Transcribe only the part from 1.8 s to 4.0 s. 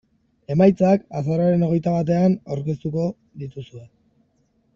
batean aurkeztuko dituzte.